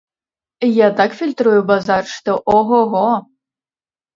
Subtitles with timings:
[0.77, 3.05] Я так фільтрую базар, што о-го-го!